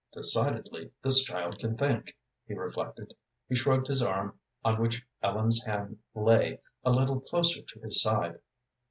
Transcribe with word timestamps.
"Decidedly 0.11 0.89
this 1.03 1.21
child 1.21 1.59
can 1.59 1.77
think," 1.77 2.17
he 2.47 2.55
reflected. 2.55 3.13
He 3.47 3.55
shrugged 3.55 3.85
his 3.85 4.01
arm, 4.01 4.39
on 4.65 4.81
which 4.81 5.05
Ellen's 5.21 5.63
hand 5.63 5.99
lay, 6.15 6.59
a 6.83 6.89
little 6.89 7.19
closer 7.19 7.61
to 7.61 7.79
his 7.81 8.01
side. 8.01 8.39